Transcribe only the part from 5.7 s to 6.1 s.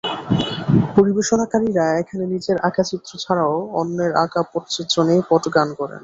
করেন।